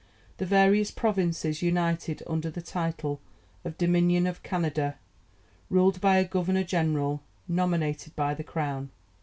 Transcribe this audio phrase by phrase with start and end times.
[0.37, 3.21] The various provinces united under the title
[3.63, 4.97] of Dominion of Canada,
[5.69, 8.89] ruled by a Governor General, nominated by the Crown.